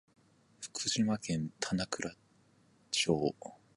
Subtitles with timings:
[0.59, 2.15] 福島県棚倉
[2.89, 3.35] 町